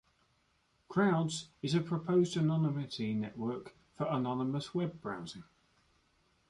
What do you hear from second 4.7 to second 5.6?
web browsing.